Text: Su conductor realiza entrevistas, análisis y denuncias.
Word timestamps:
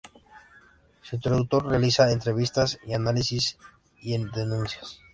Su 1.03 1.19
conductor 1.21 1.63
realiza 1.67 2.11
entrevistas, 2.11 2.79
análisis 2.91 3.59
y 4.01 4.17
denuncias. 4.31 4.99